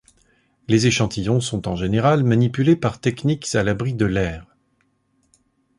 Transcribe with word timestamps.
Les 0.67 0.87
échantillons 0.87 1.39
sont 1.41 1.67
en 1.67 1.75
général 1.75 2.23
manipulés 2.23 2.75
par 2.75 2.99
techniques 2.99 3.53
à 3.53 3.61
l'abri 3.61 3.93
de 3.93 4.07
l'air. 4.07 4.47